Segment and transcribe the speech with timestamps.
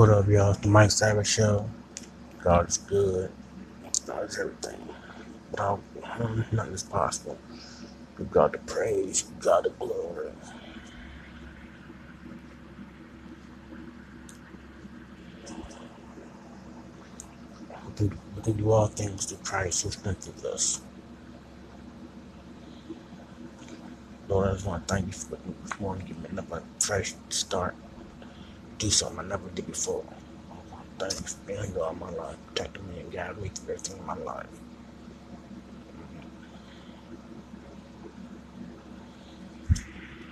[0.00, 0.52] What up, y'all?
[0.52, 1.68] It's the Mike Savage Show.
[2.42, 3.30] God is good.
[4.06, 4.88] God is everything.
[5.50, 7.36] Without Him, mm, nothing is possible.
[8.16, 9.24] Give God the praise.
[9.24, 10.32] Give God the glory.
[17.86, 20.80] We can, we can do all things through Christ who strengthens us.
[24.30, 26.06] Lord, I just want to thank you for this morning.
[26.06, 27.76] Give me another fresh start.
[28.80, 30.04] Do something I never did before.
[30.50, 33.98] I want to thank you all my life, protecting me and guiding me through everything
[33.98, 34.46] in my life.